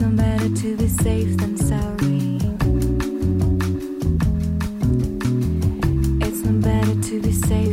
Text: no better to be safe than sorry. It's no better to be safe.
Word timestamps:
no 0.00 0.08
better 0.10 0.48
to 0.48 0.76
be 0.76 0.88
safe 0.88 1.36
than 1.38 1.56
sorry. 1.56 2.38
It's 6.26 6.42
no 6.44 6.52
better 6.60 7.00
to 7.08 7.20
be 7.20 7.32
safe. 7.32 7.67